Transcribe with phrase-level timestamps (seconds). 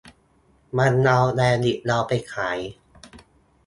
[0.77, 2.59] มันเอาแบนด์วิธเราไปขาย